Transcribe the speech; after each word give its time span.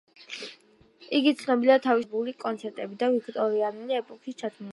იგი 1.17 1.33
ცნობილია 1.41 1.77
თავისი 1.83 1.83
თეატრალიზებული 1.83 2.35
კონცერტებით 2.45 3.05
და 3.05 3.11
ვიქტორიანული 3.19 4.01
ეპოქის 4.03 4.43
ჩაცმულობით. 4.43 4.69